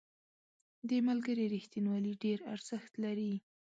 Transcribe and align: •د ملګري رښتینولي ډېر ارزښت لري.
•د 0.89 0.91
ملګري 1.07 1.45
رښتینولي 1.55 2.13
ډېر 2.23 2.39
ارزښت 2.53 2.91
لري. 3.03 3.33